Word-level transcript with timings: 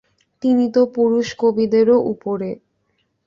তিনি 0.43 0.65
তো 0.75 0.81
পুরুষ 0.95 1.27
কবিদেরও 1.41 1.97
উপরে। 2.13 2.49